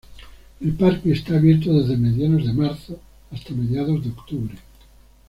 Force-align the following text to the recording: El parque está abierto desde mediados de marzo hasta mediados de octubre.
El 0.61 0.73
parque 0.73 1.11
está 1.11 1.35
abierto 1.35 1.71
desde 1.79 1.95
mediados 1.95 2.47
de 2.47 2.53
marzo 2.53 2.99
hasta 3.31 3.53
mediados 3.53 4.03
de 4.03 4.09
octubre. 4.09 4.55